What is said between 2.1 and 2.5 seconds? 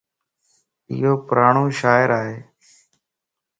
ائي